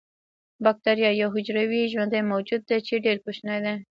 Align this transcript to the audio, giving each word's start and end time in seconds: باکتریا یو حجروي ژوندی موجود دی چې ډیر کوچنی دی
باکتریا 0.63 1.11
یو 1.21 1.29
حجروي 1.35 1.81
ژوندی 1.93 2.21
موجود 2.31 2.61
دی 2.69 2.79
چې 2.87 2.93
ډیر 3.05 3.17
کوچنی 3.25 3.57
دی 3.65 3.75